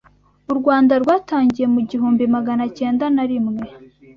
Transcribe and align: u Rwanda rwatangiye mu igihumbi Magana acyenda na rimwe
u 0.51 0.53
Rwanda 0.59 0.93
rwatangiye 1.03 1.65
mu 1.73 1.77
igihumbi 1.83 2.23
Magana 2.35 2.61
acyenda 2.69 3.05
na 3.15 3.23
rimwe 3.29 3.63